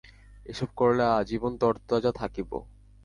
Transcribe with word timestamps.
এসব 0.45 0.69
করলে 0.75 1.03
আজীবন 1.19 1.53
তরতাজা 1.57 2.11
থাকব। 2.11 2.51